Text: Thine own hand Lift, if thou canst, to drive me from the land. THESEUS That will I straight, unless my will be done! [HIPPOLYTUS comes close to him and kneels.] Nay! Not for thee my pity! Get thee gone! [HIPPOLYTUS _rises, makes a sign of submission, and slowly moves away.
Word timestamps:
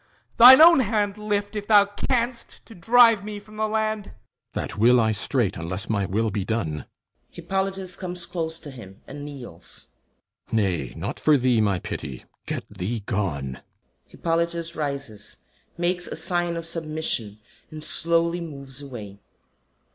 Thine 0.37 0.61
own 0.61 0.79
hand 0.79 1.19
Lift, 1.19 1.55
if 1.55 1.67
thou 1.67 1.85
canst, 1.85 2.65
to 2.65 2.73
drive 2.73 3.23
me 3.23 3.39
from 3.39 3.57
the 3.57 3.67
land. 3.67 4.05
THESEUS 4.05 4.13
That 4.53 4.77
will 4.79 4.99
I 4.99 5.11
straight, 5.11 5.57
unless 5.57 5.91
my 5.91 6.07
will 6.07 6.31
be 6.31 6.43
done! 6.43 6.85
[HIPPOLYTUS 7.33 7.97
comes 7.97 8.25
close 8.25 8.57
to 8.61 8.71
him 8.71 9.03
and 9.05 9.23
kneels.] 9.23 9.93
Nay! 10.51 10.93
Not 10.95 11.19
for 11.19 11.37
thee 11.37 11.61
my 11.61 11.77
pity! 11.77 12.25
Get 12.47 12.65
thee 12.67 13.01
gone! 13.05 13.59
[HIPPOLYTUS 14.07 14.71
_rises, 14.71 15.41
makes 15.77 16.07
a 16.07 16.15
sign 16.15 16.55
of 16.57 16.65
submission, 16.65 17.37
and 17.69 17.83
slowly 17.83 18.41
moves 18.41 18.81
away. 18.81 19.19